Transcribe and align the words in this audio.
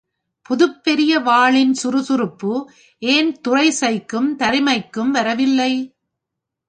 புதுப் 0.49 0.83
பெரிய 0.83 1.19
வாளின் 1.19 1.73
சுறுசுறுப்பு 1.73 2.53
ஏன் 3.01 3.41
துறை 3.41 3.73
சைக்கும், 3.81 4.29
தருமைக்கும் 4.35 5.11
வரவில்லை? 5.11 5.73